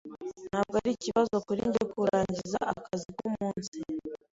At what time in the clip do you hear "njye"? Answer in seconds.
1.67-1.83